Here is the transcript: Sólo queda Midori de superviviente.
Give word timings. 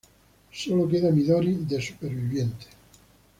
Sólo 0.59 0.87
queda 0.89 1.11
Midori 1.11 1.53
de 1.69 1.79
superviviente. 1.79 2.65